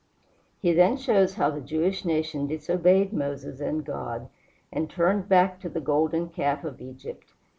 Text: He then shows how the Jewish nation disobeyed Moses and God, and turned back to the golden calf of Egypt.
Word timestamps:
He 0.63 0.73
then 0.73 0.97
shows 0.97 1.35
how 1.35 1.51
the 1.51 1.61
Jewish 1.61 2.05
nation 2.05 2.47
disobeyed 2.47 3.13
Moses 3.13 3.59
and 3.59 3.85
God, 3.85 4.29
and 4.73 4.89
turned 4.89 5.29
back 5.29 5.59
to 5.59 5.69
the 5.69 5.79
golden 5.79 6.29
calf 6.29 6.63
of 6.63 6.81
Egypt. 6.81 7.33